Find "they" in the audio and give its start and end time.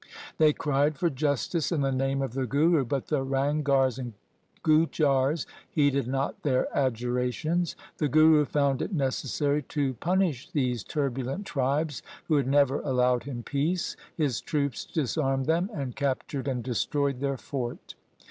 0.39-0.51